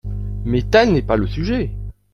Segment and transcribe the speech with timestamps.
[0.45, 1.75] Mais tel n’est pas le sujet.